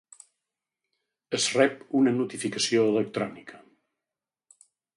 Es 1.39 1.45
rep 1.57 1.75
una 2.01 2.13
notificació 2.21 2.87
electrònica. 2.95 3.61